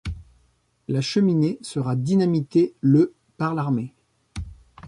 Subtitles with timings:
[0.87, 3.93] La cheminée sera dynamitée le par l'armée.